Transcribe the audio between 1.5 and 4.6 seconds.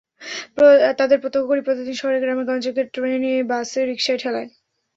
প্রতিদিন শহরে, গ্রামে, গঞ্জে, ট্রেনে, বাসে, রিকশায়, ঠেলায়।